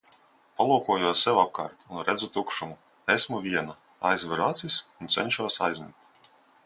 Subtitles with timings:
[0.59, 2.77] Palūkojos sev apkārt un redzu tukšumu.
[3.17, 3.77] Esmu viena.
[4.13, 6.33] Aizveru acis un cenšos aizmigt.